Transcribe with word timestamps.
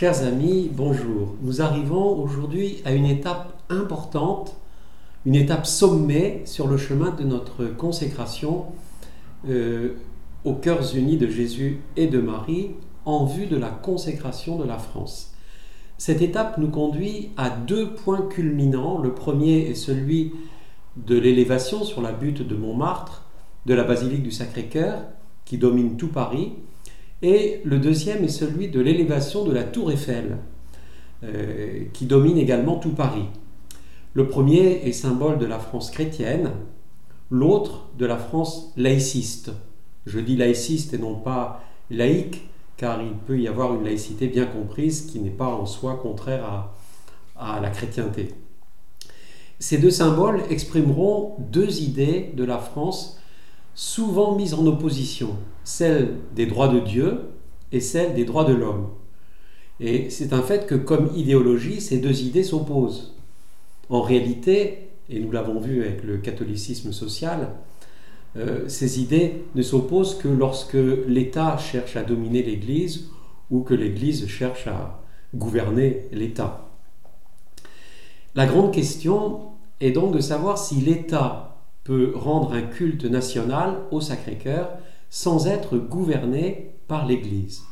Chers 0.00 0.22
amis, 0.22 0.70
bonjour. 0.72 1.34
Nous 1.42 1.60
arrivons 1.60 2.18
aujourd'hui 2.22 2.80
à 2.86 2.92
une 2.92 3.04
étape 3.04 3.52
importante, 3.68 4.56
une 5.26 5.34
étape 5.34 5.66
sommée 5.66 6.40
sur 6.46 6.68
le 6.68 6.78
chemin 6.78 7.10
de 7.10 7.22
notre 7.22 7.66
consécration 7.66 8.64
euh, 9.46 9.90
aux 10.46 10.54
cœurs 10.54 10.96
unis 10.96 11.18
de 11.18 11.26
Jésus 11.26 11.80
et 11.98 12.06
de 12.06 12.18
Marie 12.18 12.70
en 13.04 13.26
vue 13.26 13.44
de 13.44 13.58
la 13.58 13.68
consécration 13.68 14.56
de 14.56 14.64
la 14.64 14.78
France. 14.78 15.34
Cette 15.98 16.22
étape 16.22 16.56
nous 16.56 16.70
conduit 16.70 17.28
à 17.36 17.50
deux 17.50 17.92
points 17.92 18.22
culminants. 18.22 18.96
Le 18.96 19.12
premier 19.12 19.68
est 19.68 19.74
celui 19.74 20.32
de 20.96 21.18
l'élévation 21.18 21.84
sur 21.84 22.00
la 22.00 22.12
butte 22.12 22.40
de 22.40 22.56
Montmartre 22.56 23.26
de 23.66 23.74
la 23.74 23.84
basilique 23.84 24.22
du 24.22 24.30
Sacré-Cœur 24.30 25.02
qui 25.44 25.58
domine 25.58 25.98
tout 25.98 26.08
Paris 26.08 26.54
et 27.22 27.60
le 27.64 27.78
deuxième 27.78 28.24
est 28.24 28.28
celui 28.28 28.68
de 28.68 28.80
l'élévation 28.80 29.44
de 29.44 29.52
la 29.52 29.64
tour 29.64 29.90
Eiffel, 29.92 30.38
euh, 31.22 31.84
qui 31.92 32.06
domine 32.06 32.38
également 32.38 32.76
tout 32.76 32.90
Paris. 32.90 33.26
Le 34.14 34.26
premier 34.28 34.86
est 34.86 34.92
symbole 34.92 35.38
de 35.38 35.46
la 35.46 35.58
France 35.58 35.90
chrétienne, 35.90 36.50
l'autre 37.30 37.88
de 37.98 38.06
la 38.06 38.16
France 38.16 38.72
laïciste. 38.76 39.52
Je 40.06 40.18
dis 40.18 40.36
laïciste 40.36 40.94
et 40.94 40.98
non 40.98 41.14
pas 41.14 41.62
laïque, 41.90 42.48
car 42.76 43.02
il 43.02 43.12
peut 43.12 43.38
y 43.38 43.46
avoir 43.46 43.74
une 43.74 43.84
laïcité 43.84 44.26
bien 44.26 44.46
comprise 44.46 45.02
qui 45.02 45.20
n'est 45.20 45.30
pas 45.30 45.46
en 45.46 45.66
soi 45.66 46.00
contraire 46.02 46.44
à, 46.44 46.74
à 47.36 47.60
la 47.60 47.70
chrétienté. 47.70 48.34
Ces 49.58 49.76
deux 49.76 49.90
symboles 49.90 50.42
exprimeront 50.48 51.36
deux 51.38 51.82
idées 51.82 52.32
de 52.34 52.44
la 52.44 52.58
France 52.58 53.20
souvent 53.74 54.34
mises 54.34 54.54
en 54.54 54.66
opposition, 54.66 55.36
celle 55.64 56.16
des 56.34 56.46
droits 56.46 56.68
de 56.68 56.80
Dieu 56.80 57.20
et 57.72 57.80
celle 57.80 58.14
des 58.14 58.24
droits 58.24 58.44
de 58.44 58.54
l'homme. 58.54 58.88
Et 59.80 60.10
c'est 60.10 60.32
un 60.32 60.42
fait 60.42 60.66
que 60.66 60.74
comme 60.74 61.10
idéologie, 61.14 61.80
ces 61.80 61.98
deux 61.98 62.22
idées 62.22 62.44
s'opposent. 62.44 63.14
En 63.88 64.02
réalité, 64.02 64.90
et 65.08 65.18
nous 65.18 65.32
l'avons 65.32 65.58
vu 65.58 65.82
avec 65.82 66.04
le 66.04 66.18
catholicisme 66.18 66.92
social, 66.92 67.50
euh, 68.36 68.68
ces 68.68 69.00
idées 69.00 69.42
ne 69.54 69.62
s'opposent 69.62 70.16
que 70.16 70.28
lorsque 70.28 70.76
l'État 71.06 71.56
cherche 71.58 71.96
à 71.96 72.02
dominer 72.02 72.42
l'Église 72.42 73.08
ou 73.50 73.62
que 73.62 73.74
l'Église 73.74 74.26
cherche 74.28 74.66
à 74.68 75.02
gouverner 75.34 76.06
l'État. 76.12 76.68
La 78.34 78.46
grande 78.46 78.72
question 78.72 79.40
est 79.80 79.90
donc 79.90 80.14
de 80.14 80.20
savoir 80.20 80.58
si 80.58 80.76
l'État 80.76 81.49
peut 81.84 82.12
rendre 82.14 82.52
un 82.52 82.62
culte 82.62 83.04
national 83.04 83.78
au 83.90 84.00
Sacré-Cœur 84.00 84.70
sans 85.08 85.46
être 85.46 85.76
gouverné 85.76 86.72
par 86.86 87.06
l'Église. 87.06 87.62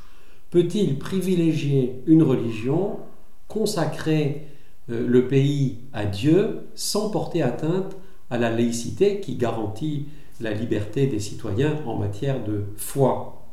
Peut-il 0.51 0.99
privilégier 0.99 2.03
une 2.07 2.23
religion, 2.23 2.99
consacrer 3.49 4.47
euh, 4.91 5.07
le 5.07 5.29
pays 5.29 5.79
à 5.93 6.07
Dieu 6.07 6.69
sans 6.75 7.11
porter 7.11 7.43
atteinte 7.43 7.97
à 8.31 8.39
la 8.39 8.51
laïcité 8.51 9.21
qui 9.21 9.37
garantit 9.37 10.07
la 10.41 10.53
liberté 10.53 11.07
des 11.07 11.21
citoyens 11.21 11.77
en 11.87 11.97
matière 11.97 12.43
de 12.45 12.65
foi? 12.77 13.47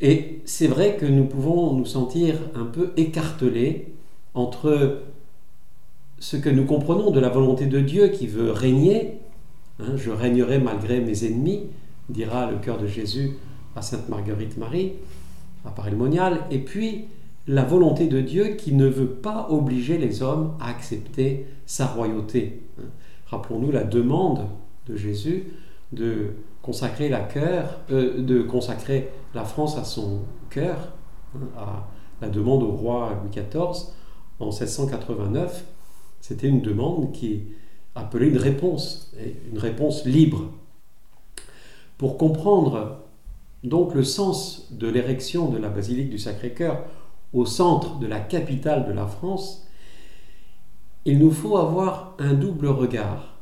Et 0.00 0.40
c'est 0.46 0.68
vrai 0.68 0.96
que 0.96 1.04
nous 1.04 1.26
pouvons 1.26 1.74
nous 1.74 1.84
sentir 1.84 2.36
un 2.54 2.64
peu 2.64 2.92
écartelés 2.96 3.92
entre 4.32 5.02
ce 6.20 6.36
que 6.36 6.50
nous 6.50 6.66
comprenons 6.66 7.10
de 7.10 7.18
la 7.18 7.30
volonté 7.30 7.66
de 7.66 7.80
Dieu 7.80 8.08
qui 8.08 8.26
veut 8.26 8.52
régner, 8.52 9.18
hein, 9.80 9.96
je 9.96 10.10
régnerai 10.10 10.58
malgré 10.58 11.00
mes 11.00 11.24
ennemis, 11.24 11.62
dira 12.10 12.50
le 12.50 12.58
cœur 12.58 12.78
de 12.78 12.86
Jésus 12.86 13.32
à 13.74 13.82
Sainte 13.82 14.08
Marguerite 14.08 14.58
Marie, 14.58 14.92
à 15.64 15.70
Paris 15.70 15.94
Monial, 15.94 16.40
et 16.50 16.58
puis 16.58 17.06
la 17.48 17.64
volonté 17.64 18.06
de 18.06 18.20
Dieu 18.20 18.54
qui 18.56 18.74
ne 18.74 18.86
veut 18.86 19.08
pas 19.08 19.48
obliger 19.50 19.96
les 19.96 20.22
hommes 20.22 20.52
à 20.60 20.68
accepter 20.68 21.46
sa 21.64 21.86
royauté. 21.86 22.62
Hein. 22.78 22.88
Rappelons-nous 23.26 23.70
la 23.70 23.84
demande 23.84 24.46
de 24.86 24.96
Jésus 24.96 25.46
de 25.92 26.34
consacrer 26.60 27.08
la, 27.08 27.26
euh, 27.90 28.20
de 28.20 28.42
consacrer 28.42 29.08
la 29.34 29.44
France 29.44 29.78
à 29.78 29.84
son 29.84 30.20
cœur, 30.50 30.92
hein, 31.34 31.46
à 31.56 31.88
la 32.20 32.28
demande 32.28 32.62
au 32.62 32.72
roi 32.72 33.18
Louis 33.22 33.30
XIV 33.30 33.86
en 34.38 34.46
1689. 34.46 35.64
C'était 36.20 36.48
une 36.48 36.62
demande 36.62 37.12
qui 37.12 37.42
appelait 37.94 38.28
une 38.28 38.38
réponse, 38.38 39.12
une 39.50 39.58
réponse 39.58 40.04
libre. 40.04 40.50
Pour 41.98 42.16
comprendre 42.16 43.00
donc 43.64 43.94
le 43.94 44.04
sens 44.04 44.68
de 44.70 44.88
l'érection 44.88 45.48
de 45.48 45.58
la 45.58 45.68
basilique 45.68 46.10
du 46.10 46.18
Sacré-Cœur 46.18 46.84
au 47.32 47.46
centre 47.46 47.98
de 47.98 48.06
la 48.06 48.20
capitale 48.20 48.86
de 48.86 48.92
la 48.92 49.06
France, 49.06 49.66
il 51.04 51.18
nous 51.18 51.30
faut 51.30 51.56
avoir 51.56 52.14
un 52.18 52.34
double 52.34 52.68
regard. 52.68 53.36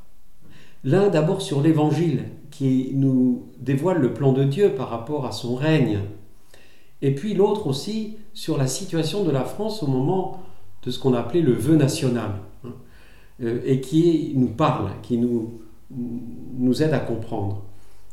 L'un 0.84 1.08
d'abord 1.08 1.42
sur 1.42 1.60
l'Évangile 1.60 2.24
qui 2.50 2.92
nous 2.94 3.48
dévoile 3.58 3.98
le 3.98 4.14
plan 4.14 4.32
de 4.32 4.44
Dieu 4.44 4.74
par 4.74 4.90
rapport 4.90 5.26
à 5.26 5.32
son 5.32 5.54
règne, 5.54 6.00
et 7.02 7.14
puis 7.14 7.34
l'autre 7.34 7.66
aussi 7.66 8.16
sur 8.34 8.58
la 8.58 8.66
situation 8.66 9.24
de 9.24 9.30
la 9.30 9.44
France 9.44 9.82
au 9.82 9.86
moment 9.86 10.42
de 10.84 10.90
ce 10.90 10.98
qu'on 10.98 11.14
appelait 11.14 11.40
le 11.40 11.52
vœu 11.52 11.76
national. 11.76 12.32
Euh, 13.42 13.60
et 13.64 13.80
qui 13.80 14.32
nous 14.34 14.48
parle, 14.48 14.90
qui 15.02 15.16
nous, 15.16 15.60
nous 15.90 16.82
aide 16.82 16.92
à 16.92 16.98
comprendre. 16.98 17.62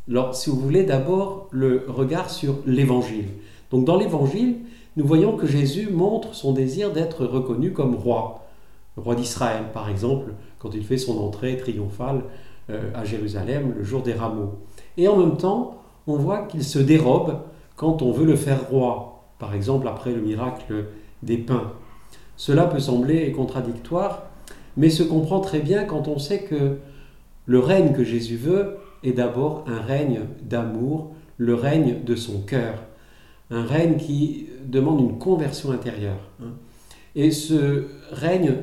Alors, 0.08 0.36
si 0.36 0.52
vous 0.52 0.60
voulez, 0.60 0.84
d'abord 0.84 1.48
le 1.50 1.86
regard 1.88 2.30
sur 2.30 2.58
l'Évangile. 2.68 3.26
Donc, 3.72 3.86
dans 3.86 3.98
l'Évangile, 3.98 4.58
nous 4.98 5.06
voyons 5.06 5.36
que 5.36 5.48
Jésus 5.48 5.90
montre 5.90 6.36
son 6.36 6.54
désir 6.54 6.94
d'être 6.94 7.26
reconnu 7.26 7.74
comme 7.74 7.96
roi, 7.96 8.46
roi 8.98 9.16
d'Israël, 9.16 9.64
par 9.74 9.90
exemple, 9.90 10.34
quand 10.60 10.76
il 10.76 10.84
fait 10.84 11.00
son 11.00 11.18
entrée 11.18 11.58
triomphale 11.58 12.22
euh, 12.70 12.92
à 12.94 13.04
Jérusalem 13.04 13.74
le 13.76 13.84
jour 13.84 14.04
des 14.04 14.14
rameaux. 14.14 14.60
Et 14.98 15.08
en 15.08 15.18
même 15.18 15.38
temps, 15.38 15.82
on 16.06 16.18
voit 16.18 16.44
qu'il 16.44 16.64
se 16.64 16.80
dérobe 16.80 17.40
quand 17.76 18.04
on 18.04 18.12
veut 18.12 18.26
le 18.26 18.36
faire 18.36 18.70
roi, 18.70 19.24
par 19.40 19.56
exemple 19.56 19.88
après 19.88 20.12
le 20.12 20.22
miracle 20.22 20.86
des 21.24 21.38
pains. 21.38 21.74
Cela 22.38 22.66
peut 22.66 22.80
sembler 22.80 23.32
contradictoire, 23.32 24.24
mais 24.78 24.90
se 24.90 25.04
comprend 25.04 25.40
très 25.40 25.60
bien 25.60 25.86
quand 25.86 26.08
on 26.08 26.20
sait 26.20 26.44
que 26.44 26.78
le 27.46 27.60
règne 27.60 27.94
que 27.94 28.04
Jésus 28.04 28.38
veut 28.38 28.78
est 29.04 29.14
d'abord 29.14 29.64
un 29.68 29.80
règne 29.80 30.22
d'amour, 30.42 31.14
le 31.38 31.54
règne 31.54 32.04
de 32.04 32.16
son 32.16 32.42
cœur, 32.42 32.80
un 33.52 33.64
règne 33.64 33.98
qui 33.98 34.48
demande 34.66 35.00
une 35.00 35.18
conversion 35.18 35.72
intérieure. 35.72 36.30
Et 37.16 37.32
ce 37.32 37.86
règne 38.12 38.56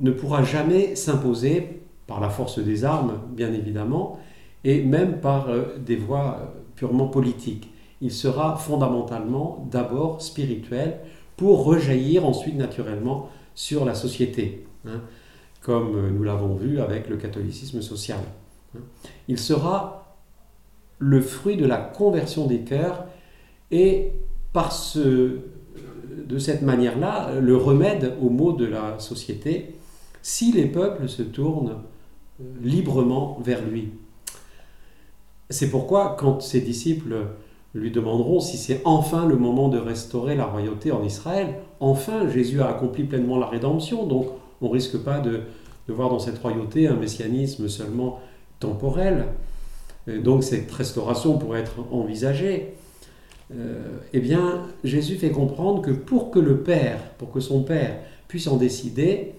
ne 0.00 0.10
pourra 0.10 0.42
jamais 0.42 0.94
s'imposer 0.94 1.80
par 2.06 2.20
la 2.20 2.30
force 2.30 2.58
des 2.58 2.84
armes, 2.84 3.20
bien 3.30 3.52
évidemment, 3.52 4.18
et 4.64 4.82
même 4.82 5.20
par 5.20 5.48
euh, 5.48 5.76
des 5.84 5.96
voies 5.96 6.54
purement 6.76 7.08
politiques. 7.08 7.70
Il 8.00 8.12
sera 8.12 8.56
fondamentalement 8.56 9.66
d'abord 9.70 10.22
spirituel 10.22 10.98
pour 11.36 11.64
rejaillir 11.64 12.24
ensuite 12.24 12.56
naturellement 12.56 13.30
sur 13.54 13.84
la 13.84 13.94
société. 13.94 14.66
Hein 14.86 15.00
comme 15.66 16.10
nous 16.10 16.22
l'avons 16.22 16.54
vu 16.54 16.80
avec 16.80 17.08
le 17.08 17.16
catholicisme 17.16 17.82
social. 17.82 18.20
Il 19.26 19.36
sera 19.36 20.16
le 20.98 21.20
fruit 21.20 21.56
de 21.56 21.66
la 21.66 21.78
conversion 21.78 22.46
des 22.46 22.60
cœurs 22.60 23.04
et 23.72 24.12
par 24.52 24.70
ce, 24.70 25.40
de 26.24 26.38
cette 26.38 26.62
manière-là 26.62 27.40
le 27.40 27.56
remède 27.56 28.14
aux 28.22 28.30
maux 28.30 28.52
de 28.52 28.64
la 28.64 29.00
société 29.00 29.74
si 30.22 30.52
les 30.52 30.66
peuples 30.66 31.08
se 31.08 31.22
tournent 31.22 31.78
euh, 32.40 32.44
librement 32.62 33.40
vers 33.42 33.64
lui. 33.64 33.90
C'est 35.50 35.70
pourquoi 35.70 36.16
quand 36.16 36.40
ses 36.40 36.60
disciples 36.60 37.26
lui 37.74 37.90
demanderont 37.90 38.40
si 38.40 38.56
c'est 38.56 38.80
enfin 38.84 39.26
le 39.26 39.36
moment 39.36 39.68
de 39.68 39.78
restaurer 39.78 40.34
la 40.34 40.46
royauté 40.46 40.92
en 40.92 41.04
Israël, 41.04 41.56
enfin 41.80 42.28
Jésus 42.28 42.62
a 42.62 42.68
accompli 42.68 43.04
pleinement 43.04 43.38
la 43.38 43.46
rédemption, 43.46 44.06
donc 44.06 44.28
on 44.60 44.68
ne 44.68 44.72
risque 44.72 44.98
pas 44.98 45.20
de, 45.20 45.42
voir 45.88 46.08
dans 46.08 46.18
cette 46.18 46.38
royauté 46.38 46.88
un 46.88 46.96
messianisme 46.96 47.68
seulement 47.68 48.20
temporel. 48.60 49.26
donc 50.08 50.42
cette 50.42 50.70
restauration 50.72 51.38
pourrait 51.38 51.60
être 51.60 51.76
envisagée. 51.92 52.74
Euh, 53.54 53.98
eh 54.12 54.20
bien, 54.20 54.66
Jésus 54.82 55.16
fait 55.16 55.30
comprendre 55.30 55.82
que 55.82 55.92
pour 55.92 56.30
que 56.30 56.38
le 56.38 56.58
Père, 56.58 56.98
pour 57.18 57.30
que 57.30 57.40
son 57.40 57.62
Père 57.62 57.98
puisse 58.26 58.48
en 58.48 58.56
décider, 58.56 59.34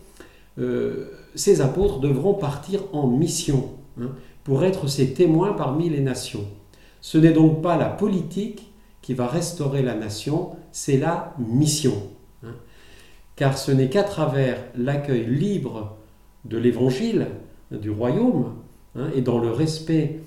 euh, 0.59 1.11
ses 1.35 1.61
apôtres 1.61 1.99
devront 1.99 2.33
partir 2.33 2.83
en 2.93 3.07
mission 3.07 3.69
hein, 4.01 4.11
pour 4.43 4.63
être 4.63 4.87
ses 4.87 5.13
témoins 5.13 5.53
parmi 5.53 5.89
les 5.89 5.99
nations. 5.99 6.45
Ce 7.07 7.17
n'est 7.17 7.31
donc 7.31 7.61
pas 7.61 7.77
la 7.77 7.87
politique 7.87 8.73
qui 9.01 9.13
va 9.13 9.27
restaurer 9.27 9.81
la 9.81 9.95
nation, 9.95 10.57
c'est 10.73 10.97
la 10.97 11.33
mission 11.39 11.93
car 13.37 13.57
ce 13.57 13.71
n'est 13.71 13.87
qu'à 13.87 14.03
travers 14.03 14.57
l'accueil 14.75 15.25
libre 15.25 15.95
de 16.43 16.57
l'évangile, 16.57 17.27
du 17.71 17.91
royaume, 17.91 18.55
hein, 18.97 19.09
et 19.15 19.21
dans 19.21 19.39
le 19.39 19.51
respect 19.51 20.19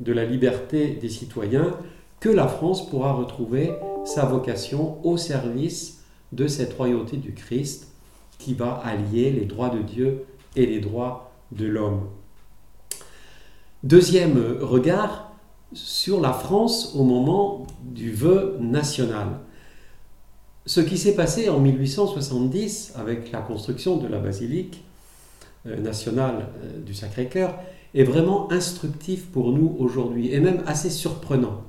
de 0.00 0.12
la 0.12 0.24
liberté 0.24 0.98
des 1.00 1.08
citoyens, 1.08 1.74
que 2.20 2.28
la 2.28 2.46
France 2.46 2.88
pourra 2.88 3.14
retrouver 3.14 3.72
sa 4.04 4.26
vocation 4.26 5.04
au 5.04 5.16
service 5.16 6.04
de 6.32 6.46
cette 6.46 6.74
royauté 6.74 7.16
du 7.16 7.32
Christ 7.32 7.88
qui 8.38 8.54
va 8.54 8.82
allier 8.84 9.30
les 9.30 9.46
droits 9.46 9.70
de 9.70 9.80
Dieu 9.80 10.26
et 10.54 10.66
les 10.66 10.80
droits 10.80 11.32
de 11.52 11.66
l'homme. 11.66 12.02
Deuxième 13.82 14.58
regard 14.60 15.27
sur 15.72 16.20
la 16.20 16.32
France 16.32 16.94
au 16.94 17.04
moment 17.04 17.66
du 17.82 18.12
vœu 18.12 18.56
national. 18.60 19.28
Ce 20.66 20.80
qui 20.80 20.98
s'est 20.98 21.14
passé 21.14 21.48
en 21.48 21.60
1870 21.60 22.94
avec 22.96 23.32
la 23.32 23.40
construction 23.40 23.96
de 23.96 24.06
la 24.06 24.18
basilique 24.18 24.82
euh, 25.66 25.78
nationale 25.78 26.48
euh, 26.62 26.80
du 26.80 26.94
Sacré-Cœur 26.94 27.54
est 27.94 28.04
vraiment 28.04 28.52
instructif 28.52 29.26
pour 29.26 29.52
nous 29.52 29.76
aujourd'hui 29.78 30.32
et 30.32 30.40
même 30.40 30.62
assez 30.66 30.90
surprenant. 30.90 31.62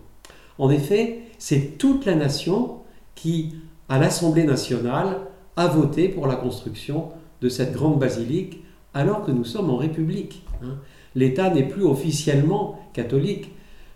En 0.58 0.70
effet, 0.70 1.22
c'est 1.38 1.78
toute 1.78 2.06
la 2.06 2.16
nation 2.16 2.80
qui, 3.16 3.56
à 3.88 4.00
l'Assemblée 4.00 4.44
nationale, 4.44 5.22
a 5.56 5.68
voté 5.68 6.10
pour 6.10 6.28
la 6.28 6.36
construction 6.36 7.10
de 7.42 7.50
cette 7.50 7.74
grande 7.74 8.00
basilique 8.00 8.64
alors 8.94 9.24
que 9.26 9.32
nous 9.32 9.46
sommes 9.46 9.70
en 9.70 9.78
République. 9.78 10.44
Hein. 10.64 10.76
L'État 11.16 11.50
n'est 11.50 11.68
plus 11.68 11.84
officiellement 11.84 12.80
catholique, 12.94 13.52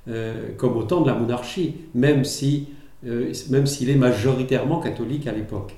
euh, 0.08 0.50
comme 0.58 0.78
au 0.78 0.84
temps 0.84 1.02
de 1.02 1.08
la 1.08 1.16
monarchie, 1.16 1.76
même 1.94 2.24
si 2.24 2.68
euh, 3.06 3.34
même 3.50 3.68
s'il 3.68 3.90
est 3.90 3.96
majoritairement 3.96 4.80
catholique 4.80 5.28
à 5.28 5.34
l'époque. 5.34 5.76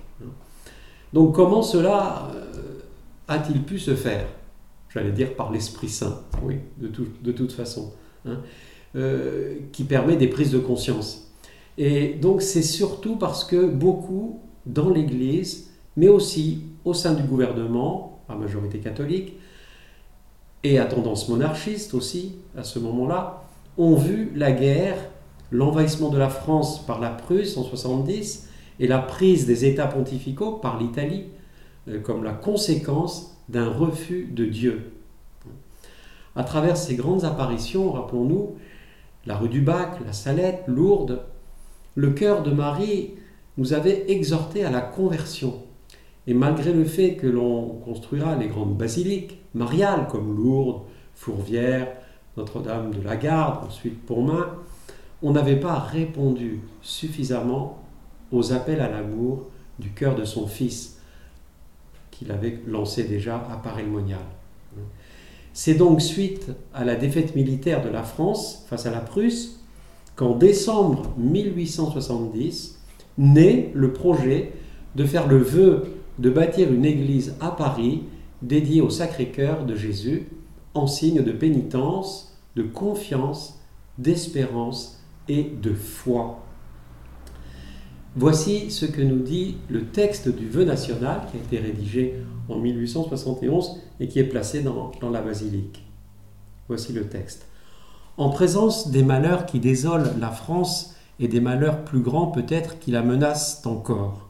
Donc 1.11 1.33
comment 1.33 1.63
cela 1.63 2.29
euh, 2.35 2.79
a-t-il 3.27 3.63
pu 3.63 3.79
se 3.79 3.95
faire? 3.95 4.27
J'allais 4.89 5.11
dire 5.11 5.35
par 5.35 5.51
l'Esprit 5.51 5.89
Saint, 5.89 6.21
oui, 6.43 6.57
de, 6.77 6.89
de 7.21 7.31
toute 7.31 7.51
façon, 7.51 7.93
hein, 8.25 8.41
euh, 8.95 9.55
qui 9.71 9.85
permet 9.85 10.17
des 10.17 10.27
prises 10.27 10.51
de 10.51 10.59
conscience. 10.59 11.31
Et 11.77 12.13
donc 12.13 12.41
c'est 12.41 12.61
surtout 12.61 13.15
parce 13.15 13.43
que 13.43 13.65
beaucoup 13.65 14.41
dans 14.65 14.89
l'Église, 14.89 15.71
mais 15.97 16.07
aussi 16.07 16.61
au 16.83 16.93
sein 16.93 17.13
du 17.13 17.23
gouvernement, 17.23 18.23
à 18.29 18.35
majorité 18.35 18.79
catholique, 18.79 19.33
et 20.63 20.79
à 20.79 20.85
tendance 20.85 21.29
monarchiste 21.29 21.93
aussi, 21.93 22.35
à 22.57 22.63
ce 22.63 22.79
moment-là, 22.79 23.44
ont 23.77 23.95
vu 23.95 24.31
la 24.35 24.51
guerre 24.51 24.97
l'envahissement 25.51 26.09
de 26.09 26.17
la 26.17 26.29
France 26.29 26.85
par 26.85 26.99
la 26.99 27.09
Prusse 27.09 27.57
en 27.57 27.63
70 27.63 28.49
et 28.79 28.87
la 28.87 28.99
prise 28.99 29.45
des 29.45 29.65
États 29.65 29.87
pontificaux 29.87 30.53
par 30.53 30.79
l'Italie 30.79 31.25
euh, 31.87 31.99
comme 31.99 32.23
la 32.23 32.33
conséquence 32.33 33.37
d'un 33.47 33.69
refus 33.69 34.27
de 34.31 34.45
Dieu. 34.45 34.91
À 36.35 36.43
travers 36.43 36.75
ces 36.75 36.95
grandes 36.95 37.23
apparitions, 37.23 37.91
rappelons-nous, 37.91 38.55
la 39.25 39.37
rue 39.37 39.49
du 39.49 39.61
Bac, 39.61 39.99
la 40.05 40.13
Salette, 40.13 40.63
Lourdes, 40.67 41.21
le 41.95 42.11
cœur 42.11 42.43
de 42.43 42.51
Marie 42.51 43.11
nous 43.57 43.73
avait 43.73 44.11
exhortés 44.11 44.65
à 44.65 44.71
la 44.71 44.81
conversion. 44.81 45.61
Et 46.27 46.33
malgré 46.33 46.73
le 46.73 46.83
fait 46.83 47.15
que 47.15 47.27
l'on 47.27 47.79
construira 47.85 48.35
les 48.35 48.47
grandes 48.47 48.75
basiliques 48.75 49.39
mariales 49.53 50.07
comme 50.09 50.35
Lourdes, 50.35 50.81
Fourvière, 51.13 51.87
Notre-Dame 52.37 52.91
de 52.91 53.01
la 53.01 53.15
Garde, 53.15 53.65
ensuite 53.65 54.05
Pontmain, 54.05 54.49
on 55.21 55.31
n'avait 55.31 55.59
pas 55.59 55.79
répondu 55.79 56.59
suffisamment 56.81 57.79
aux 58.31 58.53
appels 58.53 58.81
à 58.81 58.89
l'amour 58.89 59.47
du 59.79 59.91
cœur 59.91 60.15
de 60.15 60.25
son 60.25 60.47
fils 60.47 60.99
qu'il 62.11 62.31
avait 62.31 62.59
lancé 62.67 63.03
déjà 63.03 63.37
à 63.51 63.57
Paray-le-Monial. 63.57 64.19
C'est 65.53 65.75
donc 65.75 66.01
suite 66.01 66.51
à 66.73 66.83
la 66.83 66.95
défaite 66.95 67.35
militaire 67.35 67.81
de 67.81 67.89
la 67.89 68.03
France 68.03 68.65
face 68.67 68.85
à 68.85 68.91
la 68.91 68.99
Prusse 68.99 69.61
qu'en 70.15 70.35
décembre 70.35 71.13
1870 71.17 72.79
naît 73.17 73.71
le 73.73 73.93
projet 73.93 74.51
de 74.95 75.05
faire 75.05 75.27
le 75.27 75.37
vœu 75.37 75.85
de 76.19 76.29
bâtir 76.29 76.71
une 76.71 76.85
église 76.85 77.35
à 77.39 77.51
Paris 77.51 78.03
dédiée 78.41 78.81
au 78.81 78.89
Sacré-Cœur 78.89 79.65
de 79.65 79.75
Jésus 79.75 80.27
en 80.75 80.87
signe 80.87 81.23
de 81.23 81.31
pénitence, 81.31 82.37
de 82.55 82.63
confiance, 82.63 83.59
d'espérance 83.97 85.01
et 85.27 85.43
de 85.43 85.73
foi. 85.73 86.39
Voici 88.17 88.71
ce 88.71 88.85
que 88.85 89.01
nous 89.01 89.19
dit 89.19 89.57
le 89.69 89.87
texte 89.87 90.29
du 90.29 90.47
vœu 90.47 90.63
national 90.63 91.21
qui 91.29 91.37
a 91.37 91.41
été 91.41 91.57
rédigé 91.57 92.15
en 92.47 92.57
1871 92.57 93.81
et 93.99 94.07
qui 94.07 94.19
est 94.19 94.25
placé 94.25 94.61
dans, 94.61 94.91
dans 95.01 95.09
la 95.09 95.21
basilique. 95.21 95.83
Voici 96.67 96.93
le 96.93 97.07
texte. 97.07 97.47
En 98.17 98.29
présence 98.29 98.89
des 98.89 99.03
malheurs 99.03 99.45
qui 99.45 99.59
désolent 99.59 100.13
la 100.19 100.29
France 100.29 100.95
et 101.19 101.27
des 101.27 101.41
malheurs 101.41 101.83
plus 101.83 101.99
grands 101.99 102.27
peut-être 102.27 102.79
qui 102.79 102.91
la 102.91 103.01
menacent 103.01 103.65
encore, 103.65 104.29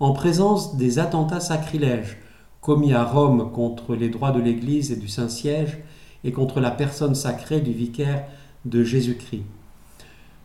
en 0.00 0.12
présence 0.12 0.76
des 0.76 0.98
attentats 0.98 1.40
sacrilèges 1.40 2.18
commis 2.60 2.92
à 2.92 3.04
Rome 3.04 3.50
contre 3.52 3.94
les 3.94 4.08
droits 4.08 4.32
de 4.32 4.40
l'Église 4.40 4.92
et 4.92 4.96
du 4.96 5.08
Saint-Siège 5.08 5.78
et 6.24 6.32
contre 6.32 6.60
la 6.60 6.70
personne 6.70 7.14
sacrée 7.14 7.60
du 7.60 7.72
vicaire 7.72 8.24
de 8.64 8.84
Jésus-Christ, 8.84 9.44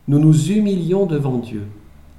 nous 0.08 0.20
nous 0.20 0.52
humilions 0.52 1.06
devant 1.06 1.38
Dieu 1.38 1.68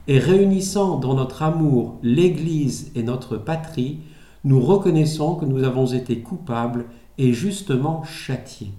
et 0.09 0.19
réunissant 0.19 0.99
dans 0.99 1.15
notre 1.15 1.43
amour 1.43 1.97
l'Église 2.03 2.93
et 2.95 3.03
notre 3.03 3.37
patrie, 3.37 4.01
nous 4.45 4.61
reconnaissons 4.61 5.35
que 5.35 5.45
nous 5.45 5.65
avons 5.65 5.87
été 5.87 6.21
coupables 6.21 6.85
et 7.19 7.33
justement 7.33 8.05
châtiés. 8.05 8.73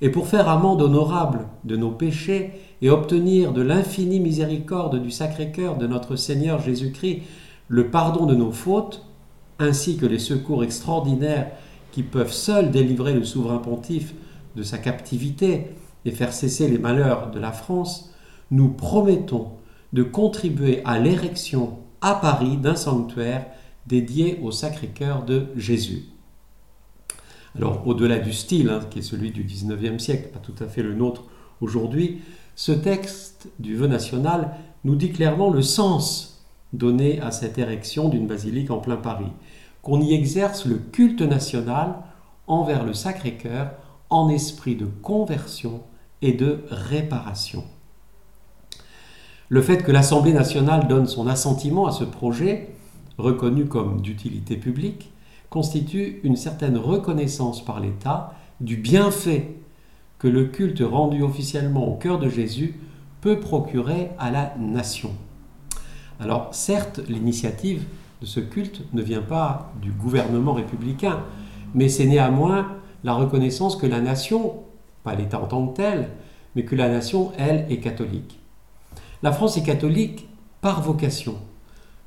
Et 0.00 0.10
pour 0.10 0.28
faire 0.28 0.48
amende 0.48 0.82
honorable 0.82 1.46
de 1.64 1.76
nos 1.76 1.90
péchés 1.90 2.52
et 2.82 2.90
obtenir 2.90 3.52
de 3.52 3.62
l'infinie 3.62 4.20
miséricorde 4.20 5.02
du 5.02 5.10
Sacré-Cœur 5.10 5.76
de 5.76 5.86
notre 5.86 6.16
Seigneur 6.16 6.60
Jésus-Christ 6.60 7.22
le 7.68 7.90
pardon 7.90 8.26
de 8.26 8.34
nos 8.34 8.52
fautes, 8.52 9.04
ainsi 9.58 9.96
que 9.96 10.06
les 10.06 10.18
secours 10.18 10.64
extraordinaires 10.64 11.50
qui 11.92 12.02
peuvent 12.02 12.32
seuls 12.32 12.70
délivrer 12.70 13.14
le 13.14 13.24
souverain 13.24 13.58
pontife 13.58 14.14
de 14.56 14.62
sa 14.62 14.78
captivité 14.78 15.70
et 16.04 16.10
faire 16.10 16.32
cesser 16.32 16.68
les 16.68 16.78
malheurs 16.78 17.30
de 17.30 17.40
la 17.40 17.52
France, 17.52 18.12
nous 18.50 18.68
promettons 18.68 19.48
de 19.92 20.02
contribuer 20.02 20.82
à 20.84 20.98
l'érection 20.98 21.78
à 22.00 22.14
Paris 22.14 22.56
d'un 22.56 22.76
sanctuaire 22.76 23.46
dédié 23.86 24.38
au 24.42 24.50
Sacré-Cœur 24.50 25.24
de 25.24 25.46
Jésus. 25.56 26.04
Alors, 27.56 27.86
au-delà 27.86 28.18
du 28.18 28.32
style, 28.32 28.68
hein, 28.68 28.80
qui 28.90 29.00
est 29.00 29.02
celui 29.02 29.30
du 29.30 29.42
XIXe 29.42 30.02
siècle, 30.02 30.28
pas 30.32 30.38
tout 30.38 30.54
à 30.62 30.68
fait 30.68 30.82
le 30.82 30.94
nôtre 30.94 31.24
aujourd'hui, 31.60 32.20
ce 32.54 32.72
texte 32.72 33.48
du 33.58 33.74
vœu 33.74 33.86
national 33.86 34.54
nous 34.84 34.94
dit 34.94 35.10
clairement 35.10 35.50
le 35.50 35.62
sens 35.62 36.37
donné 36.72 37.20
à 37.20 37.30
cette 37.30 37.58
érection 37.58 38.08
d'une 38.08 38.26
basilique 38.26 38.70
en 38.70 38.78
plein 38.78 38.96
Paris, 38.96 39.32
qu'on 39.82 40.00
y 40.00 40.12
exerce 40.12 40.66
le 40.66 40.76
culte 40.76 41.22
national 41.22 41.94
envers 42.46 42.84
le 42.84 42.94
Sacré-Cœur 42.94 43.72
en 44.10 44.28
esprit 44.28 44.76
de 44.76 44.86
conversion 44.86 45.82
et 46.22 46.32
de 46.32 46.64
réparation. 46.70 47.64
Le 49.48 49.62
fait 49.62 49.82
que 49.82 49.92
l'Assemblée 49.92 50.32
nationale 50.32 50.88
donne 50.88 51.06
son 51.06 51.26
assentiment 51.26 51.86
à 51.86 51.92
ce 51.92 52.04
projet, 52.04 52.70
reconnu 53.16 53.66
comme 53.66 54.02
d'utilité 54.02 54.56
publique, 54.56 55.10
constitue 55.48 56.20
une 56.22 56.36
certaine 56.36 56.76
reconnaissance 56.76 57.64
par 57.64 57.80
l'État 57.80 58.34
du 58.60 58.76
bienfait 58.76 59.56
que 60.18 60.28
le 60.28 60.46
culte 60.46 60.82
rendu 60.82 61.22
officiellement 61.22 61.88
au 61.88 61.96
cœur 61.96 62.18
de 62.18 62.28
Jésus 62.28 62.78
peut 63.20 63.40
procurer 63.40 64.10
à 64.18 64.30
la 64.30 64.54
nation. 64.58 65.12
Alors 66.20 66.48
certes, 66.52 67.00
l'initiative 67.08 67.84
de 68.20 68.26
ce 68.26 68.40
culte 68.40 68.82
ne 68.92 69.02
vient 69.02 69.22
pas 69.22 69.72
du 69.80 69.92
gouvernement 69.92 70.52
républicain, 70.52 71.20
mais 71.74 71.88
c'est 71.88 72.06
néanmoins 72.06 72.76
la 73.04 73.14
reconnaissance 73.14 73.76
que 73.76 73.86
la 73.86 74.00
nation, 74.00 74.54
pas 75.04 75.14
l'État 75.14 75.40
en 75.40 75.46
tant 75.46 75.66
que 75.66 75.76
tel, 75.76 76.08
mais 76.56 76.64
que 76.64 76.74
la 76.74 76.88
nation, 76.88 77.32
elle, 77.38 77.66
est 77.70 77.78
catholique. 77.78 78.40
La 79.22 79.32
France 79.32 79.56
est 79.56 79.62
catholique 79.62 80.28
par 80.60 80.82
vocation, 80.82 81.36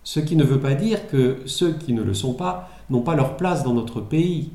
ce 0.03 0.19
qui 0.19 0.35
ne 0.35 0.43
veut 0.43 0.59
pas 0.59 0.73
dire 0.73 1.07
que 1.07 1.39
ceux 1.45 1.73
qui 1.73 1.93
ne 1.93 2.03
le 2.03 2.13
sont 2.13 2.33
pas 2.33 2.69
n'ont 2.89 3.01
pas 3.01 3.15
leur 3.15 3.37
place 3.37 3.63
dans 3.63 3.73
notre 3.73 4.01
pays 4.01 4.51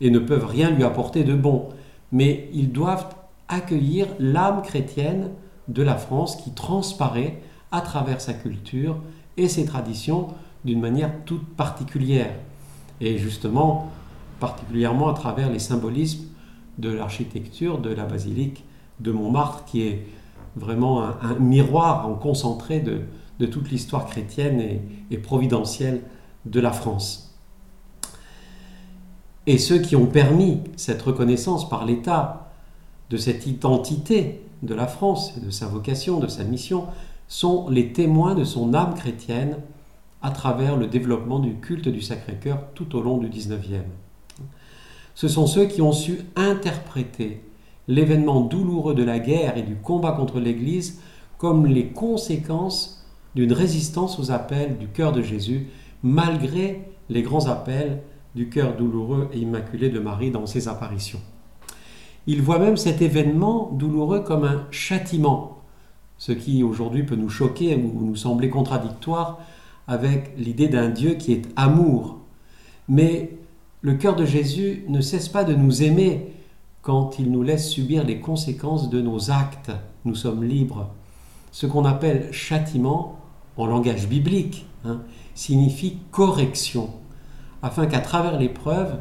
et 0.00 0.10
ne 0.10 0.18
peuvent 0.18 0.46
rien 0.46 0.70
lui 0.70 0.84
apporter 0.84 1.24
de 1.24 1.34
bon, 1.34 1.68
mais 2.12 2.48
ils 2.52 2.70
doivent 2.70 3.06
accueillir 3.48 4.06
l'âme 4.18 4.62
chrétienne 4.62 5.30
de 5.68 5.82
la 5.82 5.96
France 5.96 6.36
qui 6.36 6.52
transparaît 6.52 7.40
à 7.72 7.80
travers 7.80 8.20
sa 8.20 8.34
culture 8.34 8.96
et 9.36 9.48
ses 9.48 9.64
traditions 9.64 10.28
d'une 10.64 10.80
manière 10.80 11.10
toute 11.24 11.46
particulière. 11.56 12.34
Et 13.00 13.18
justement, 13.18 13.90
particulièrement 14.38 15.08
à 15.08 15.14
travers 15.14 15.50
les 15.50 15.58
symbolismes 15.58 16.26
de 16.78 16.90
l'architecture 16.90 17.78
de 17.78 17.90
la 17.90 18.04
basilique 18.04 18.64
de 19.00 19.10
Montmartre, 19.10 19.64
qui 19.64 19.82
est 19.82 20.06
vraiment 20.56 21.02
un, 21.02 21.34
miroir 21.38 22.06
en 22.06 22.14
concentré 22.14 22.80
de, 22.80 23.00
toute 23.46 23.70
l'histoire 23.70 24.06
chrétienne 24.06 24.80
et, 25.10 25.18
providentielle 25.18 26.02
de 26.44 26.60
la 26.60 26.70
France. 26.70 27.36
Et 29.48 29.58
ceux 29.58 29.78
qui 29.78 29.96
ont 29.96 30.06
permis 30.06 30.60
cette 30.76 31.02
reconnaissance 31.02 31.68
par 31.68 31.84
l'État 31.84 32.52
de 33.10 33.16
cette 33.16 33.46
identité 33.46 34.42
de 34.62 34.74
la 34.74 34.86
France 34.86 35.40
de 35.40 35.50
sa 35.50 35.66
vocation, 35.66 36.20
de 36.20 36.28
sa 36.28 36.44
mission, 36.44 36.86
sont 37.32 37.66
les 37.70 37.94
témoins 37.94 38.34
de 38.34 38.44
son 38.44 38.74
âme 38.74 38.92
chrétienne 38.94 39.56
à 40.20 40.32
travers 40.32 40.76
le 40.76 40.86
développement 40.86 41.38
du 41.38 41.54
culte 41.54 41.88
du 41.88 42.02
Sacré-Cœur 42.02 42.58
tout 42.74 42.94
au 42.94 43.00
long 43.00 43.16
du 43.16 43.30
XIXe. 43.30 43.86
Ce 45.14 45.28
sont 45.28 45.46
ceux 45.46 45.64
qui 45.64 45.80
ont 45.80 45.92
su 45.92 46.18
interpréter 46.36 47.42
l'événement 47.88 48.42
douloureux 48.42 48.94
de 48.94 49.02
la 49.02 49.18
guerre 49.18 49.56
et 49.56 49.62
du 49.62 49.76
combat 49.76 50.12
contre 50.12 50.40
l'Église 50.40 51.00
comme 51.38 51.64
les 51.64 51.86
conséquences 51.86 53.02
d'une 53.34 53.54
résistance 53.54 54.18
aux 54.18 54.30
appels 54.30 54.76
du 54.76 54.88
cœur 54.88 55.12
de 55.12 55.22
Jésus, 55.22 55.68
malgré 56.02 56.82
les 57.08 57.22
grands 57.22 57.46
appels 57.46 58.02
du 58.34 58.50
cœur 58.50 58.76
douloureux 58.76 59.30
et 59.32 59.38
immaculé 59.38 59.88
de 59.88 60.00
Marie 60.00 60.32
dans 60.32 60.44
ses 60.44 60.68
apparitions. 60.68 61.20
Il 62.26 62.42
voit 62.42 62.58
même 62.58 62.76
cet 62.76 63.00
événement 63.00 63.70
douloureux 63.72 64.20
comme 64.20 64.44
un 64.44 64.66
châtiment, 64.70 65.61
ce 66.22 66.30
qui 66.30 66.62
aujourd'hui 66.62 67.02
peut 67.02 67.16
nous 67.16 67.28
choquer 67.28 67.74
ou 67.74 68.06
nous 68.06 68.14
sembler 68.14 68.48
contradictoire 68.48 69.40
avec 69.88 70.34
l'idée 70.38 70.68
d'un 70.68 70.88
Dieu 70.88 71.14
qui 71.14 71.32
est 71.32 71.48
amour. 71.56 72.20
Mais 72.88 73.38
le 73.80 73.94
cœur 73.94 74.14
de 74.14 74.24
Jésus 74.24 74.84
ne 74.86 75.00
cesse 75.00 75.28
pas 75.28 75.42
de 75.42 75.52
nous 75.52 75.82
aimer 75.82 76.32
quand 76.80 77.18
il 77.18 77.32
nous 77.32 77.42
laisse 77.42 77.68
subir 77.68 78.04
les 78.04 78.20
conséquences 78.20 78.88
de 78.88 79.00
nos 79.00 79.32
actes. 79.32 79.72
Nous 80.04 80.14
sommes 80.14 80.44
libres. 80.44 80.90
Ce 81.50 81.66
qu'on 81.66 81.84
appelle 81.84 82.28
châtiment, 82.30 83.18
en 83.56 83.66
langage 83.66 84.06
biblique, 84.08 84.66
hein, 84.84 85.00
signifie 85.34 85.98
correction, 86.12 86.90
afin 87.62 87.86
qu'à 87.86 87.98
travers 87.98 88.38
l'épreuve, 88.38 89.00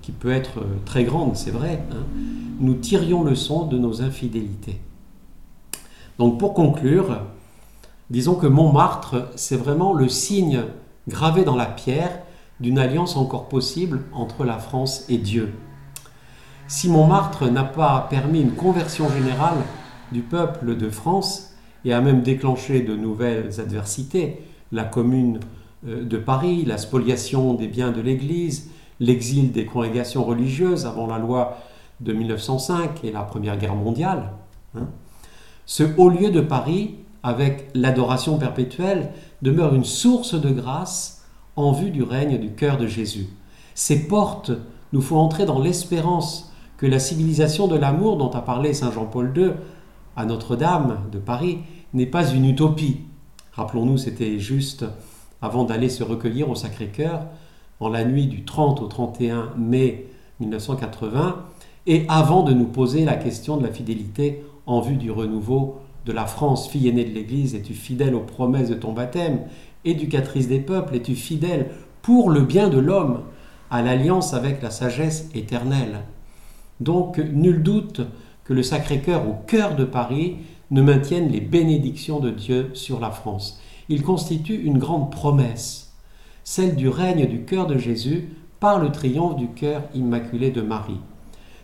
qui 0.00 0.12
peut 0.12 0.32
être 0.32 0.64
très 0.86 1.04
grande, 1.04 1.36
c'est 1.36 1.50
vrai, 1.50 1.84
hein, 1.92 2.06
nous 2.58 2.74
tirions 2.76 3.22
le 3.22 3.34
son 3.34 3.66
de 3.66 3.76
nos 3.76 4.00
infidélités. 4.00 4.80
Donc 6.18 6.38
pour 6.38 6.54
conclure, 6.54 7.20
disons 8.10 8.34
que 8.34 8.46
Montmartre, 8.46 9.28
c'est 9.34 9.56
vraiment 9.56 9.92
le 9.92 10.08
signe 10.08 10.62
gravé 11.08 11.44
dans 11.44 11.56
la 11.56 11.66
pierre 11.66 12.20
d'une 12.60 12.78
alliance 12.78 13.16
encore 13.16 13.48
possible 13.48 14.02
entre 14.12 14.44
la 14.44 14.58
France 14.58 15.04
et 15.08 15.18
Dieu. 15.18 15.52
Si 16.68 16.88
Montmartre 16.88 17.50
n'a 17.50 17.64
pas 17.64 18.06
permis 18.08 18.40
une 18.40 18.54
conversion 18.54 19.08
générale 19.10 19.58
du 20.12 20.22
peuple 20.22 20.76
de 20.76 20.88
France 20.88 21.54
et 21.84 21.92
a 21.92 22.00
même 22.00 22.22
déclenché 22.22 22.80
de 22.80 22.94
nouvelles 22.94 23.60
adversités, 23.60 24.42
la 24.72 24.84
commune 24.84 25.40
euh, 25.86 26.04
de 26.04 26.16
Paris, 26.16 26.64
la 26.64 26.78
spoliation 26.78 27.54
des 27.54 27.68
biens 27.68 27.90
de 27.90 28.00
l'Église, 28.00 28.70
l'exil 29.00 29.52
des 29.52 29.66
congrégations 29.66 30.24
religieuses 30.24 30.86
avant 30.86 31.06
la 31.06 31.18
loi 31.18 31.58
de 32.00 32.12
1905 32.12 33.04
et 33.04 33.12
la 33.12 33.22
Première 33.22 33.58
Guerre 33.58 33.74
mondiale, 33.74 34.30
hein, 34.76 34.86
ce 35.66 35.84
haut 35.96 36.08
lieu 36.08 36.30
de 36.30 36.40
Paris, 36.40 36.96
avec 37.22 37.70
l'adoration 37.74 38.38
perpétuelle, 38.38 39.12
demeure 39.42 39.74
une 39.74 39.84
source 39.84 40.34
de 40.34 40.50
grâce 40.50 41.24
en 41.56 41.72
vue 41.72 41.90
du 41.90 42.02
règne 42.02 42.38
du 42.38 42.52
cœur 42.52 42.76
de 42.76 42.86
Jésus. 42.86 43.28
Ces 43.74 44.06
portes 44.06 44.52
nous 44.92 45.00
font 45.00 45.18
entrer 45.18 45.46
dans 45.46 45.60
l'espérance 45.60 46.52
que 46.76 46.86
la 46.86 46.98
civilisation 46.98 47.66
de 47.66 47.76
l'amour 47.76 48.16
dont 48.16 48.30
a 48.30 48.42
parlé 48.42 48.74
Saint 48.74 48.92
Jean-Paul 48.92 49.32
II 49.36 49.52
à 50.16 50.26
Notre-Dame 50.26 51.00
de 51.12 51.18
Paris 51.18 51.58
n'est 51.92 52.06
pas 52.06 52.28
une 52.30 52.44
utopie. 52.44 53.00
Rappelons-nous, 53.52 53.98
c'était 53.98 54.38
juste 54.38 54.84
avant 55.40 55.64
d'aller 55.64 55.88
se 55.88 56.02
recueillir 56.02 56.50
au 56.50 56.54
Sacré-Cœur 56.54 57.22
en 57.80 57.88
la 57.88 58.04
nuit 58.04 58.26
du 58.26 58.44
30 58.44 58.82
au 58.82 58.86
31 58.86 59.50
mai 59.56 60.06
1980 60.40 61.44
et 61.86 62.04
avant 62.08 62.42
de 62.42 62.52
nous 62.52 62.66
poser 62.66 63.04
la 63.04 63.14
question 63.14 63.56
de 63.56 63.62
la 63.62 63.72
fidélité 63.72 64.44
en 64.66 64.80
vue 64.80 64.96
du 64.96 65.10
renouveau 65.10 65.80
de 66.06 66.12
la 66.12 66.26
France, 66.26 66.68
fille 66.68 66.88
aînée 66.88 67.04
de 67.04 67.14
l'Église, 67.14 67.54
es-tu 67.54 67.74
fidèle 67.74 68.14
aux 68.14 68.20
promesses 68.20 68.68
de 68.68 68.74
ton 68.74 68.92
baptême? 68.92 69.40
Éducatrice 69.84 70.48
des 70.48 70.60
peuples, 70.60 70.96
es-tu 70.96 71.14
fidèle 71.14 71.70
pour 72.02 72.30
le 72.30 72.40
bien 72.40 72.68
de 72.68 72.78
l'homme 72.78 73.22
à 73.70 73.82
l'alliance 73.82 74.34
avec 74.34 74.62
la 74.62 74.70
sagesse 74.70 75.30
éternelle? 75.34 76.00
Donc, 76.80 77.18
nul 77.18 77.62
doute 77.62 78.02
que 78.44 78.52
le 78.52 78.62
Sacré-Cœur 78.62 79.28
au 79.28 79.34
cœur 79.46 79.76
de 79.76 79.84
Paris 79.84 80.36
ne 80.70 80.82
maintienne 80.82 81.28
les 81.28 81.40
bénédictions 81.40 82.20
de 82.20 82.30
Dieu 82.30 82.70
sur 82.74 83.00
la 83.00 83.10
France. 83.10 83.60
Il 83.88 84.02
constitue 84.02 84.62
une 84.62 84.78
grande 84.78 85.10
promesse, 85.10 85.94
celle 86.42 86.76
du 86.76 86.88
règne 86.88 87.26
du 87.26 87.44
cœur 87.44 87.66
de 87.66 87.78
Jésus 87.78 88.28
par 88.60 88.78
le 88.78 88.90
triomphe 88.90 89.36
du 89.36 89.48
cœur 89.48 89.82
immaculé 89.94 90.50
de 90.50 90.62
Marie. 90.62 91.00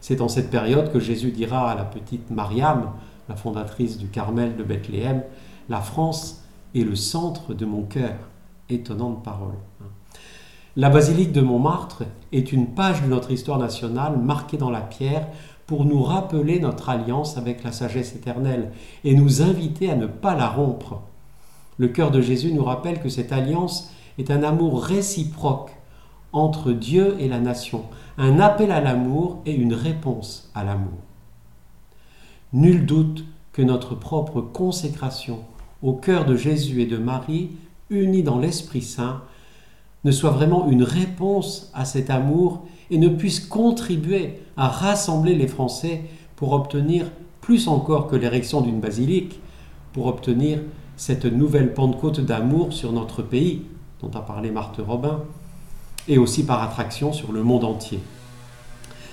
C'est 0.00 0.20
en 0.20 0.28
cette 0.28 0.50
période 0.50 0.92
que 0.92 1.00
Jésus 1.00 1.30
dira 1.30 1.70
à 1.70 1.74
la 1.74 1.84
petite 1.84 2.30
Mariam, 2.30 2.90
la 3.28 3.36
fondatrice 3.36 3.98
du 3.98 4.08
Carmel 4.08 4.56
de 4.56 4.64
Bethléem, 4.64 5.22
La 5.68 5.80
France 5.80 6.42
est 6.74 6.84
le 6.84 6.96
centre 6.96 7.54
de 7.54 7.64
mon 7.64 7.82
cœur. 7.82 8.16
Étonnante 8.68 9.22
parole. 9.22 9.54
La 10.76 10.88
basilique 10.88 11.32
de 11.32 11.40
Montmartre 11.40 12.04
est 12.32 12.52
une 12.52 12.68
page 12.68 13.02
de 13.02 13.08
notre 13.08 13.32
histoire 13.32 13.58
nationale 13.58 14.16
marquée 14.16 14.56
dans 14.56 14.70
la 14.70 14.80
pierre 14.80 15.26
pour 15.66 15.84
nous 15.84 16.02
rappeler 16.02 16.60
notre 16.60 16.88
alliance 16.88 17.36
avec 17.36 17.64
la 17.64 17.72
sagesse 17.72 18.14
éternelle 18.14 18.70
et 19.04 19.14
nous 19.14 19.42
inviter 19.42 19.90
à 19.90 19.96
ne 19.96 20.06
pas 20.06 20.34
la 20.34 20.48
rompre. 20.48 21.02
Le 21.78 21.88
cœur 21.88 22.10
de 22.10 22.20
Jésus 22.20 22.52
nous 22.52 22.64
rappelle 22.64 23.00
que 23.00 23.08
cette 23.08 23.32
alliance 23.32 23.92
est 24.18 24.30
un 24.30 24.42
amour 24.42 24.82
réciproque 24.82 25.70
entre 26.32 26.72
Dieu 26.72 27.16
et 27.18 27.28
la 27.28 27.40
nation, 27.40 27.84
un 28.18 28.40
appel 28.40 28.70
à 28.70 28.80
l'amour 28.80 29.42
et 29.46 29.54
une 29.54 29.74
réponse 29.74 30.50
à 30.54 30.64
l'amour. 30.64 30.98
Nul 32.52 32.86
doute 32.86 33.24
que 33.52 33.62
notre 33.62 33.94
propre 33.94 34.40
consécration 34.40 35.40
au 35.82 35.92
cœur 35.94 36.26
de 36.26 36.36
Jésus 36.36 36.82
et 36.82 36.86
de 36.86 36.96
Marie, 36.96 37.50
unis 37.88 38.22
dans 38.22 38.38
l'Esprit 38.38 38.82
Saint, 38.82 39.22
ne 40.04 40.10
soit 40.10 40.30
vraiment 40.30 40.68
une 40.68 40.82
réponse 40.82 41.70
à 41.74 41.84
cet 41.84 42.10
amour 42.10 42.66
et 42.90 42.98
ne 42.98 43.08
puisse 43.08 43.40
contribuer 43.40 44.40
à 44.56 44.68
rassembler 44.68 45.34
les 45.34 45.48
Français 45.48 46.02
pour 46.36 46.52
obtenir, 46.52 47.06
plus 47.40 47.68
encore 47.68 48.06
que 48.06 48.16
l'érection 48.16 48.60
d'une 48.60 48.80
basilique, 48.80 49.40
pour 49.92 50.06
obtenir 50.06 50.60
cette 50.96 51.24
nouvelle 51.24 51.74
Pentecôte 51.74 52.20
d'amour 52.20 52.72
sur 52.72 52.92
notre 52.92 53.22
pays, 53.22 53.62
dont 54.00 54.10
a 54.14 54.20
parlé 54.20 54.50
Marthe 54.50 54.80
Robin, 54.86 55.22
et 56.10 56.18
aussi 56.18 56.44
par 56.44 56.62
attraction 56.62 57.12
sur 57.12 57.32
le 57.32 57.44
monde 57.44 57.64
entier. 57.64 58.00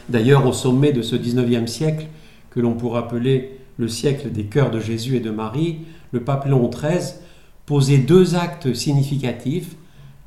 D'ailleurs, 0.09 0.47
au 0.47 0.51
sommet 0.51 0.91
de 0.91 1.03
ce 1.03 1.15
19e 1.15 1.67
siècle, 1.67 2.07
que 2.49 2.59
l'on 2.59 2.73
pourrait 2.73 2.99
appeler 2.99 3.59
le 3.77 3.87
siècle 3.87 4.31
des 4.31 4.45
cœurs 4.45 4.71
de 4.71 4.79
Jésus 4.79 5.15
et 5.15 5.19
de 5.19 5.29
Marie, 5.29 5.81
le 6.11 6.23
pape 6.23 6.45
Léon 6.45 6.69
XIII 6.69 7.13
posait 7.67 7.99
deux 7.99 8.33
actes 8.35 8.73
significatifs, 8.73 9.75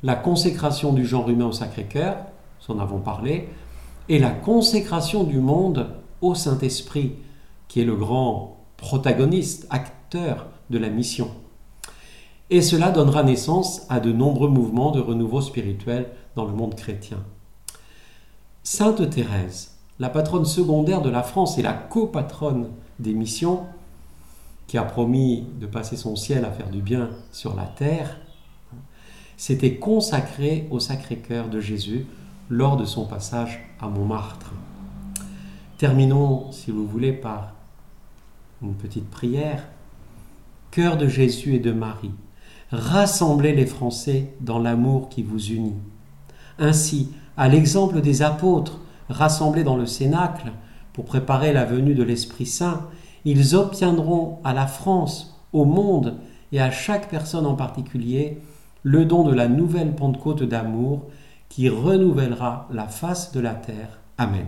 la 0.01 0.15
consécration 0.15 0.93
du 0.93 1.05
genre 1.05 1.29
humain 1.29 1.47
au 1.47 1.51
Sacré-Cœur, 1.51 2.15
nous 2.69 2.75
en 2.75 2.79
avons 2.79 2.99
parlé, 2.99 3.49
et 4.07 4.17
la 4.17 4.29
consécration 4.29 5.25
du 5.25 5.39
monde 5.39 5.89
au 6.21 6.35
Saint-Esprit, 6.35 7.13
qui 7.67 7.81
est 7.81 7.85
le 7.85 7.97
grand 7.97 8.63
protagoniste, 8.77 9.67
acteur 9.69 10.47
de 10.69 10.77
la 10.77 10.89
mission. 10.89 11.31
Et 12.53 12.61
cela 12.61 12.91
donnera 12.91 13.23
naissance 13.23 13.83
à 13.87 14.01
de 14.01 14.11
nombreux 14.11 14.49
mouvements 14.49 14.91
de 14.91 14.99
renouveau 14.99 15.39
spirituel 15.39 16.09
dans 16.35 16.43
le 16.43 16.51
monde 16.51 16.75
chrétien. 16.75 17.23
Sainte 18.61 19.09
Thérèse, 19.09 19.77
la 19.99 20.09
patronne 20.09 20.43
secondaire 20.43 21.01
de 21.01 21.09
la 21.09 21.23
France 21.23 21.57
et 21.57 21.61
la 21.61 21.71
copatronne 21.71 22.67
des 22.99 23.13
missions, 23.13 23.61
qui 24.67 24.77
a 24.77 24.83
promis 24.83 25.45
de 25.61 25.65
passer 25.65 25.95
son 25.95 26.17
ciel 26.17 26.43
à 26.43 26.51
faire 26.51 26.69
du 26.69 26.81
bien 26.81 27.11
sur 27.31 27.55
la 27.55 27.63
terre, 27.63 28.17
s'était 29.37 29.75
consacrée 29.75 30.67
au 30.71 30.81
Sacré-Cœur 30.81 31.47
de 31.47 31.61
Jésus 31.61 32.05
lors 32.49 32.75
de 32.75 32.83
son 32.83 33.05
passage 33.05 33.61
à 33.79 33.87
Montmartre. 33.87 34.51
Terminons, 35.77 36.51
si 36.51 36.69
vous 36.69 36.85
voulez, 36.85 37.13
par 37.13 37.53
une 38.61 38.75
petite 38.75 39.09
prière. 39.09 39.63
Cœur 40.69 40.97
de 40.97 41.07
Jésus 41.07 41.55
et 41.55 41.59
de 41.59 41.71
Marie, 41.71 42.11
rassemblez 42.71 43.53
les 43.53 43.65
Français 43.65 44.33
dans 44.39 44.59
l'amour 44.59 45.09
qui 45.09 45.23
vous 45.23 45.51
unit. 45.51 45.75
Ainsi, 46.59 47.11
à 47.37 47.47
l'exemple 47.47 48.01
des 48.01 48.21
apôtres 48.21 48.79
rassemblés 49.09 49.63
dans 49.63 49.77
le 49.77 49.85
Cénacle 49.85 50.51
pour 50.93 51.05
préparer 51.05 51.53
la 51.53 51.65
venue 51.65 51.95
de 51.95 52.03
l'Esprit 52.03 52.45
Saint, 52.45 52.87
ils 53.25 53.55
obtiendront 53.55 54.39
à 54.43 54.53
la 54.53 54.67
France, 54.67 55.39
au 55.53 55.65
monde 55.65 56.17
et 56.51 56.61
à 56.61 56.71
chaque 56.71 57.09
personne 57.09 57.45
en 57.45 57.55
particulier 57.55 58.39
le 58.83 59.05
don 59.05 59.23
de 59.23 59.33
la 59.33 59.47
nouvelle 59.47 59.93
Pentecôte 59.95 60.43
d'amour 60.43 61.07
qui 61.49 61.69
renouvellera 61.69 62.67
la 62.71 62.87
face 62.87 63.31
de 63.31 63.39
la 63.39 63.53
terre. 63.53 63.99
Amen. 64.17 64.47